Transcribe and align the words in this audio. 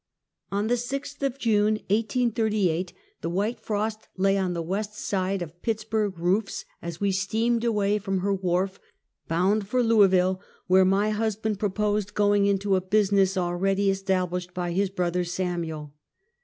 On 0.51 0.65
the 0.65 0.73
6th 0.81 1.21
of 1.21 1.37
June, 1.37 1.75
1838, 1.91 2.91
the 3.21 3.29
white 3.29 3.59
frost 3.59 4.07
lay 4.17 4.35
on 4.35 4.55
the 4.55 4.61
west 4.63 4.95
side 4.97 5.43
of 5.43 5.61
Pittsburg 5.61 6.17
roofs 6.17 6.65
as 6.81 6.99
we 6.99 7.11
steamed 7.11 7.63
away 7.63 7.99
from 7.99 8.21
her 8.21 8.33
wharf, 8.33 8.79
bound 9.27 9.67
for 9.67 9.83
Louisville, 9.83 10.41
where 10.65 10.85
my 10.85 11.11
husband 11.11 11.59
proposed 11.59 12.15
going 12.15 12.47
into 12.47 12.75
a 12.75 12.81
business 12.81 13.37
already 13.37 13.91
established 13.91 14.55
by 14.55 14.71
his 14.71 14.89
brother 14.89 15.23
Samuel. 15.23 15.93